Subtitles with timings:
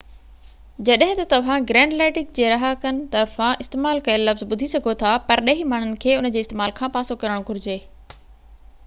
[0.87, 5.93] جڏهن ته توهان گرينلينڊڪ جي رهاڪن طرفان استعمال ڪيل لفظ ٻڌي سگهو ٿا پرڏيهي ماڻهن
[6.07, 7.77] کي ان جي استعمال کان پاسو ڪرڻ گهرجي